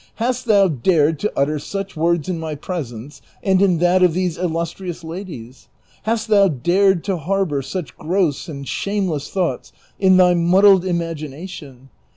[0.15, 4.35] Hast thou dared to utter such words in my presence and in that of these
[4.35, 5.67] illustrious ladies?
[6.05, 11.89] Hast thou dared to harbor such gross and shameless thoughts in thy miKldled imagination